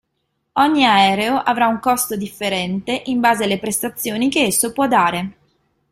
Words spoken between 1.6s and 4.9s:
un costo differente in base alle prestazioni che esso può